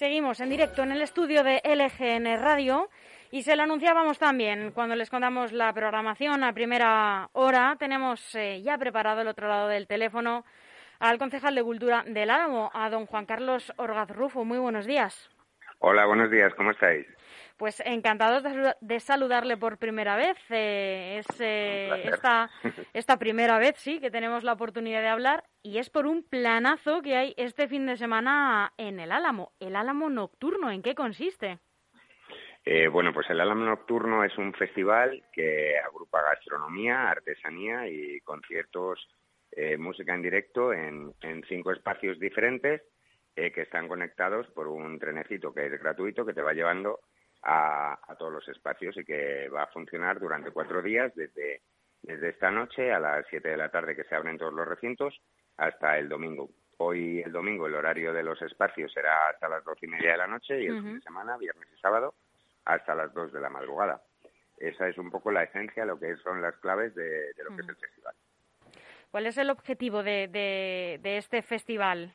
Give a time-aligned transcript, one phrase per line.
[0.00, 2.88] Seguimos en directo en el estudio de LGN Radio
[3.30, 7.76] y se lo anunciábamos también cuando les contamos la programación a primera hora.
[7.78, 10.46] Tenemos eh, ya preparado el otro lado del teléfono
[11.00, 14.42] al concejal de Cultura del Álamo, a don Juan Carlos Orgaz Rufo.
[14.42, 15.28] Muy buenos días.
[15.82, 17.06] Hola, buenos días, ¿cómo estáis?
[17.56, 18.44] Pues encantados
[18.82, 20.36] de, saludarle por primera vez.
[20.50, 22.50] Eh, es eh, esta,
[22.92, 27.00] esta primera vez, sí, que tenemos la oportunidad de hablar y es por un planazo
[27.00, 29.52] que hay este fin de semana en el Álamo.
[29.58, 31.60] El Álamo Nocturno, ¿en qué consiste?
[32.66, 39.08] Eh, bueno, pues el Álamo Nocturno es un festival que agrupa gastronomía, artesanía y conciertos,
[39.78, 41.14] música en directo en
[41.48, 42.82] cinco espacios diferentes
[43.48, 47.00] que están conectados por un trenecito que es gratuito que te va llevando
[47.42, 51.62] a, todos los espacios y que va a funcionar durante cuatro días desde,
[52.02, 55.18] desde esta noche a las siete de la tarde que se abren todos los recintos
[55.56, 56.50] hasta el domingo.
[56.76, 60.18] Hoy el domingo el horario de los espacios será hasta las doce y media de
[60.18, 62.14] la noche y el fin de semana, viernes y sábado,
[62.64, 64.02] hasta las dos de la madrugada.
[64.58, 67.68] Esa es un poco la esencia, lo que son las claves de, lo que es
[67.68, 68.14] el festival.
[69.10, 72.14] ¿Cuál es el objetivo de, de este festival?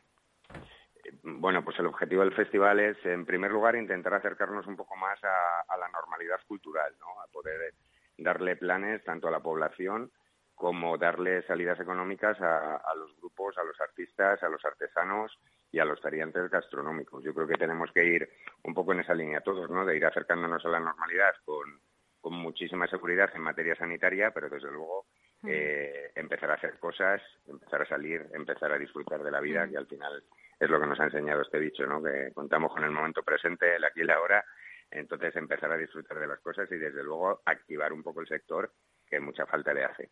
[1.28, 5.20] Bueno, pues el objetivo del festival es, en primer lugar, intentar acercarnos un poco más
[5.24, 7.20] a, la normalidad cultural, ¿no?
[7.20, 7.74] A poder
[8.16, 10.12] darle planes tanto a la población
[10.54, 15.36] como darle salidas económicas a, los grupos, a los artistas, a los artesanos
[15.72, 17.24] y a los variantes gastronómicos.
[17.24, 18.30] Yo creo que tenemos que ir
[18.64, 19.84] un poco en esa línea todos, ¿no?
[19.84, 21.82] De ir acercándonos a la normalidad con,
[22.22, 25.08] con muchísima seguridad en materia sanitaria, pero desde luego
[25.48, 29.78] eh, empezar a hacer cosas, empezar a salir, empezar a disfrutar de la vida, que
[29.78, 30.24] al final
[30.60, 32.02] es lo que nos ha enseñado este dicho, ¿no?
[32.02, 34.44] Que contamos con el momento presente, el aquí y la ahora,
[34.92, 38.72] entonces empezar a disfrutar de las cosas y desde luego activar un poco el sector
[39.08, 40.10] que mucha falta le hace.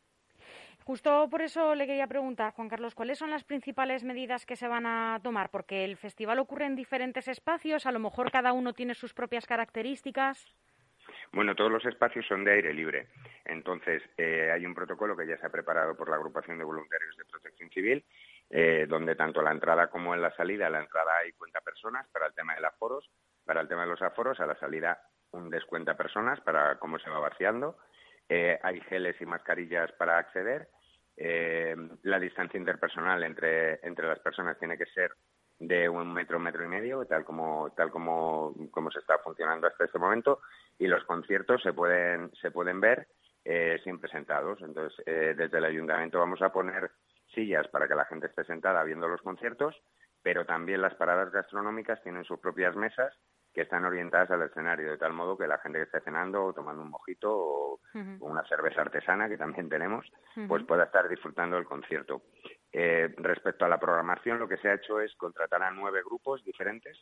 [0.84, 4.68] Justo por eso le quería preguntar, Juan Carlos, ¿cuáles son las principales medidas que se
[4.68, 5.50] van a tomar?
[5.50, 9.48] Porque el festival ocurre en diferentes espacios, a lo mejor cada uno tiene sus propias
[9.48, 10.54] características.
[11.32, 13.08] Bueno, todos los espacios son de aire libre.
[13.46, 17.16] Entonces, eh, hay un protocolo que ya se ha preparado por la agrupación de voluntarios
[17.18, 18.04] de protección civil,
[18.50, 22.28] eh, donde tanto la entrada como en la salida, la entrada hay cuenta personas para
[22.28, 23.10] el tema de los aforos,
[23.46, 25.00] para el tema de los aforos, a la salida
[25.32, 27.78] un descuenta personas para cómo se va vaciando.
[28.30, 30.70] Eh, hay geles y mascarillas para acceder.
[31.16, 35.12] la distancia interpersonal entre, entre las personas tiene que ser
[35.60, 39.86] de un metro, metro y medio, tal como, tal como, como se está funcionando hasta
[39.86, 40.42] este momento,
[40.78, 43.08] y los conciertos se pueden, se pueden ver
[43.46, 44.62] eh, siempre sentados.
[44.62, 46.92] Entonces, eh, desde el ayuntamiento vamos a poner
[47.34, 49.76] sillas para que la gente esté sentada viendo los conciertos,
[50.22, 53.14] pero también las paradas gastronómicas tienen sus propias mesas
[53.54, 56.54] que están orientadas al escenario, de tal modo que la gente que esté cenando o
[56.54, 57.80] tomando un mojito o,
[58.22, 60.12] una cerveza artesana, que también tenemos,
[60.48, 62.24] pues pueda estar disfrutando del concierto.
[62.72, 66.44] Eh, respecto a la programación, lo que se ha hecho es contratar a nueve grupos
[66.44, 66.98] diferentes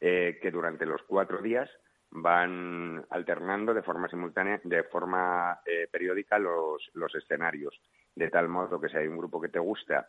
[0.00, 1.70] eh, que durante los cuatro días
[2.10, 7.80] van alternando de forma simultánea, de forma eh, periódica los, los escenarios,
[8.14, 10.06] de tal modo que si hay un grupo que te gusta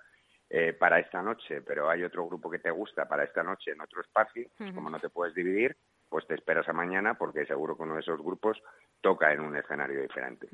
[0.78, 4.02] para esta noche, pero hay otro grupo que te gusta para esta noche en otro
[4.02, 5.75] espacio, pues como no te puedes dividir,
[6.08, 8.62] pues te esperas a mañana porque seguro que uno de esos grupos
[9.02, 10.47] toca en un escenario diferente.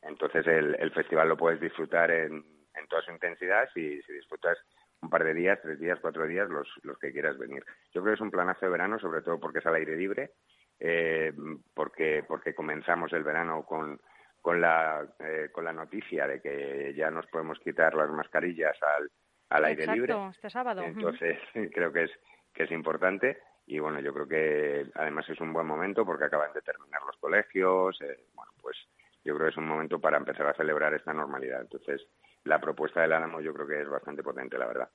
[0.00, 2.42] Entonces el, el festival lo puedes disfrutar en,
[2.74, 4.56] en toda su intensidad si, si disfrutas
[5.02, 7.64] un par de días, tres días, cuatro días, los, los que quieras venir.
[7.92, 10.30] Yo creo que es un planazo de verano, sobre todo porque es al aire libre,
[10.78, 11.32] eh,
[11.74, 14.00] porque, porque comenzamos el verano con,
[14.42, 19.10] con, la, eh, con la noticia de que ya nos podemos quitar las mascarillas al,
[19.48, 20.14] al aire libre.
[20.30, 20.82] este sábado.
[20.82, 21.38] Entonces,
[21.72, 22.10] creo que es,
[22.52, 26.52] que es importante y bueno, yo creo que además es un buen momento porque acaban
[26.52, 28.76] de terminar los colegios, eh, bueno, pues
[29.24, 31.60] yo creo que es un momento para empezar a celebrar esta normalidad.
[31.60, 32.02] Entonces,
[32.42, 34.90] la propuesta del Álamo yo creo que es bastante potente, la verdad.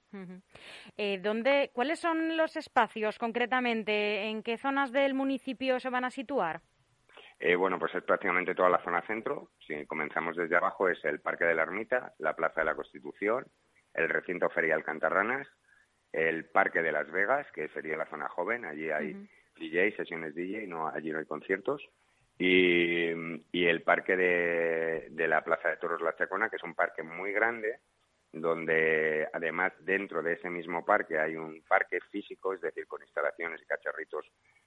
[0.98, 4.24] Eh, ¿dónde, ¿Cuáles son los espacios concretamente?
[4.24, 6.62] ¿En qué zonas del municipio se van a situar?
[7.40, 9.52] Eh, bueno, pues es prácticamente toda la zona centro.
[9.66, 13.46] Si comenzamos desde abajo es el Parque de la Ermita, la Plaza de la Constitución,
[13.94, 15.48] el recinto ferial Cantarranas,
[16.12, 18.66] el Parque de Las Vegas, que sería la zona joven.
[18.66, 21.88] Allí hay DJ, sesiones DJ, no, allí no hay conciertos
[22.40, 27.04] y, el parque de, de, la Plaza de Toros La Chacona, que es un parque
[27.04, 27.80] muy grande,
[28.32, 33.62] donde además dentro de ese mismo parque hay un parque físico, es decir, con instalaciones
[33.62, 34.26] y cacharritos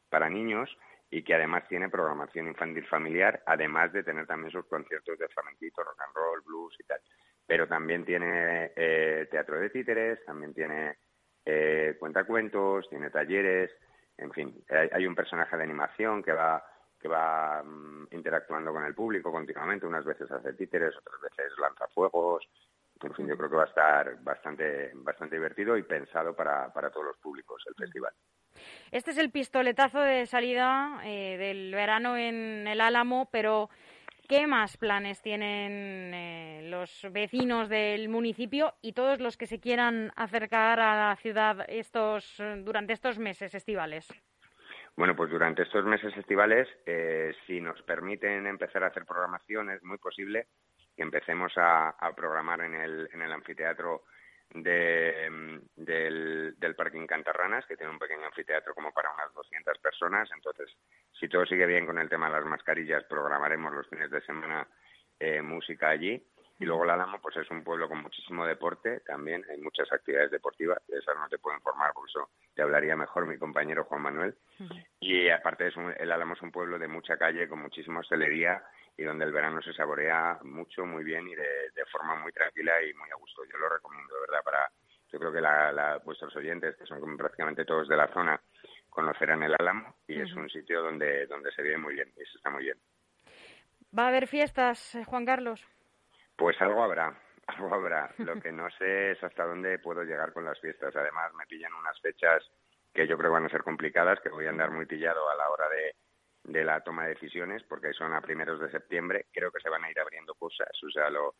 [0.09, 0.77] para niños,
[1.11, 5.83] y que además tiene programación infantil familiar, además de tener también sus conciertos de flamenquito,
[5.83, 7.01] rock and roll, blues y tal.
[7.47, 10.99] Pero también tiene eh, teatro de títeres, también tiene
[11.45, 13.71] eh, cuentacuentos, tiene talleres,
[14.17, 16.63] en fin, hay un personaje de animación que va
[17.01, 21.89] que va mm, interactuando con el público continuamente, unas veces hace títeres, otras veces lanza
[21.89, 22.47] fuegos,
[23.03, 26.91] en fin, yo creo que va a estar bastante, bastante divertido y pensado para, para
[26.91, 28.13] todos los públicos el festival.
[28.91, 33.71] Este es el pistoletazo de salida eh, del verano en el Álamo, pero
[34.29, 40.13] ¿qué más planes tienen eh, los vecinos del municipio y todos los que se quieran
[40.17, 44.09] acercar a la ciudad estos durante estos meses estivales?
[44.97, 49.83] Bueno, pues durante estos meses estivales, eh, si nos permiten empezar a hacer programación, es
[49.83, 50.49] muy posible
[50.97, 54.03] que empecemos a, programar en el, en el anfiteatro
[54.55, 60.29] de, del, del Parque Cantarranas, que tiene un pequeño anfiteatro como para unas 200 personas.
[60.35, 60.69] Entonces,
[61.19, 64.67] si todo sigue bien con el tema de las mascarillas, programaremos los fines de semana
[65.19, 66.23] eh, música allí.
[66.61, 70.31] Y luego la Álamo, pues es un pueblo con muchísimo deporte también, hay muchas actividades
[70.31, 74.03] deportivas, de esas no te puedo informar, por eso te hablaría mejor mi compañero Juan
[74.03, 74.37] Manuel.
[75.01, 78.63] Y aparte es el Álamo es un pueblo de mucha calle, con muchísima hostelería
[78.95, 81.47] y donde el verano se saborea mucho, muy bien y de,
[81.91, 83.43] forma muy tranquila y muy a gusto.
[83.51, 84.71] Yo lo recomiendo, de verdad, para,
[85.11, 88.39] yo creo que la, vuestros oyentes, que son prácticamente todos de la zona,
[88.91, 92.37] conocerán el Álamo y es un sitio donde, donde se vive muy bien y se
[92.37, 92.77] está muy bien.
[93.99, 95.67] ¿Va a haber fiestas, eh, Juan Carlos?
[96.41, 97.15] Pues algo habrá,
[97.49, 98.15] algo habrá.
[98.17, 100.97] Lo que no sé es hasta dónde puedo llegar con las fiestas.
[100.97, 102.43] Además, me pillan unas fechas
[102.95, 105.51] que yo creo van a ser complicadas, que voy a andar muy pillado a la
[105.51, 105.97] hora de,
[106.45, 109.27] de la toma de decisiones, porque son a primeros de septiembre.
[109.31, 110.71] Creo que se van a ir abriendo cosas.
[110.83, 111.35] O sea, lo,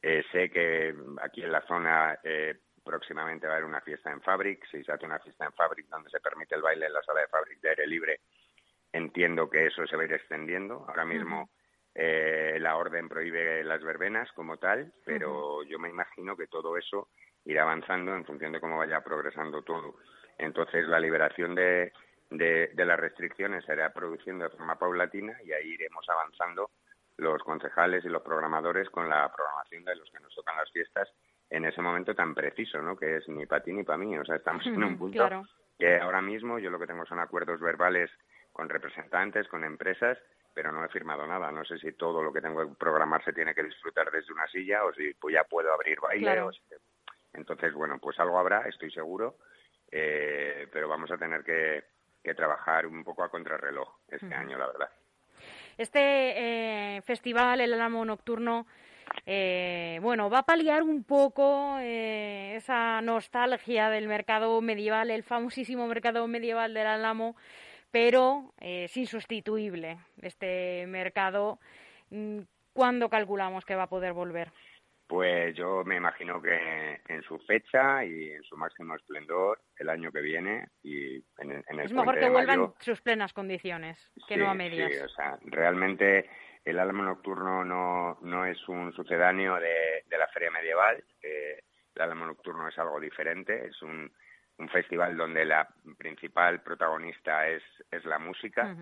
[0.00, 2.54] eh, sé que aquí en la zona eh,
[2.84, 4.64] próximamente va a haber una fiesta en Fabric.
[4.70, 7.22] Si se hace una fiesta en Fabric donde se permite el baile en la sala
[7.22, 8.20] de Fabric de aire libre,
[8.92, 10.84] entiendo que eso se va a ir extendiendo.
[10.86, 11.50] Ahora mismo.
[11.94, 17.08] Eh, la orden prohíbe las verbenas como tal, pero yo me imagino que todo eso
[17.44, 19.96] irá avanzando en función de cómo vaya progresando todo.
[20.38, 21.92] Entonces, la liberación de,
[22.30, 26.70] de, las restricciones se irá produciendo de forma paulatina y ahí iremos avanzando
[27.16, 31.08] los concejales y los programadores con la programación de los que nos tocan las fiestas
[31.48, 32.96] en ese momento tan preciso, ¿no?
[32.96, 34.18] Que es ni para ti ni para mí.
[34.18, 35.28] O sea, estamos en un punto
[35.78, 38.10] que ahora mismo yo lo que tengo son acuerdos verbales
[38.52, 40.18] con representantes, con empresas,
[40.54, 41.50] pero no he firmado nada.
[41.50, 44.46] No sé si todo lo que tengo que programar se tiene que disfrutar desde una
[44.46, 46.44] silla o si pues ya puedo abrir baile.
[47.32, 49.38] Entonces, bueno, pues algo habrá, estoy seguro,
[49.90, 51.84] eh, pero vamos a tener que,
[52.34, 54.88] trabajar un poco a contrarreloj este año, la verdad.
[55.76, 58.66] Este eh, festival, el Álamo Nocturno,
[59.26, 66.26] eh, bueno, va a paliar un poco esa nostalgia del mercado medieval, el famosísimo mercado
[66.26, 67.36] medieval del Álamo,
[67.94, 71.60] pero eh, es insustituible este mercado.
[72.10, 72.40] Mm,
[72.72, 74.50] ¿Cuándo calculamos que va a poder volver?
[75.06, 80.10] Pues yo me imagino que en su fecha y en su máximo esplendor el año
[80.10, 84.36] que viene y en, en el Es mejor que vuelvan en sus plenas condiciones, que
[84.36, 84.92] no a medias.
[84.92, 86.28] Sí, o sea, realmente
[86.64, 91.04] el Álamo Nocturno no, no es un sucedáneo de, la Feria Medieval.
[91.22, 91.62] Eh,
[91.94, 94.10] el Álamo Nocturno es algo diferente, es un
[94.58, 95.68] un festival donde la
[95.98, 98.76] principal protagonista es, es la música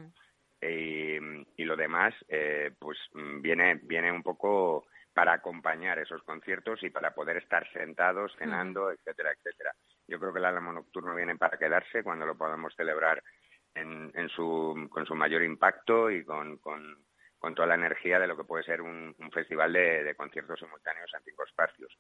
[0.61, 1.19] y,
[1.65, 2.99] lo demás eh, pues
[3.41, 9.33] viene, viene un poco para acompañar esos conciertos y para poder estar sentados, cenando, etcétera,
[9.33, 9.75] etcétera.
[10.09, 13.23] Yo creo que el Álamo Nocturno viene para quedarse cuando lo podamos celebrar
[13.75, 16.97] en, en su, con su mayor impacto y con, con,
[17.39, 21.11] con toda la energía de lo que puede ser un, festival de, de, conciertos simultáneos
[21.15, 21.93] en cinco espacios.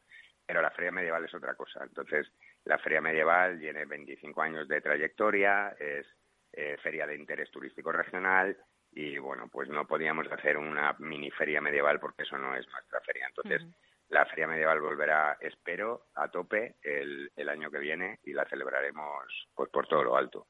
[0.47, 1.83] Pero la Feria Medieval es otra cosa.
[1.85, 2.31] Entonces,
[2.65, 6.07] la Feria Medieval tiene 25 años de trayectoria, es
[6.53, 8.57] eh, feria de interés turístico regional
[8.93, 13.01] y, bueno, pues no podíamos hacer una mini feria medieval porque eso no es nuestra
[13.01, 13.27] feria.
[13.27, 13.63] Entonces,
[14.09, 19.49] la Feria Medieval volverá, espero, a tope el, el año que viene y la celebraremos
[19.55, 20.47] pues por todo lo alto.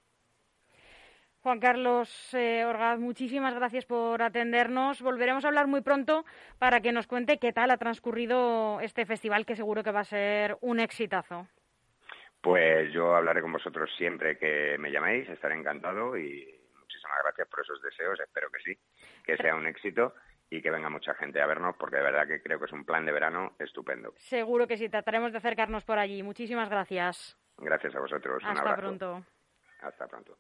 [1.43, 5.03] Juan Carlos eh, Orgaz, muchísimas gracias por atendernos.
[5.03, 6.25] Volveremos a hablar muy pronto
[6.59, 10.05] para que nos cuente qué tal ha transcurrido este festival, que seguro que va a
[10.05, 11.49] ser un exitazo.
[12.43, 17.61] Pues yo hablaré con vosotros siempre que me llaméis, estaré encantado y muchísimas gracias por
[17.61, 18.79] esos deseos, espero que sí,
[19.25, 20.15] que sea un éxito
[20.51, 22.85] y que venga mucha gente a vernos porque de verdad que creo que es un
[22.85, 24.13] plan de verano estupendo.
[24.17, 26.23] Seguro que sí, trataremos de acercarnos por allí.
[26.25, 27.39] Muchísimas gracias.
[27.59, 28.43] Gracias a vosotros.
[28.45, 29.25] Hasta pronto.
[29.81, 30.37] Hasta pronto.